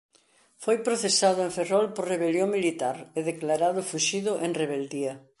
Foi 0.63 0.77
procesado 0.87 1.39
en 1.43 1.51
Ferrol 1.57 1.85
por 1.95 2.05
rebelión 2.13 2.49
militar 2.57 2.95
e 3.17 3.19
declarado 3.31 3.87
fuxido 3.91 4.31
en 4.45 4.51
rebeldía. 4.61 5.13